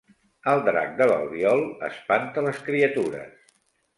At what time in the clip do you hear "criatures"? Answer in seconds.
2.69-3.55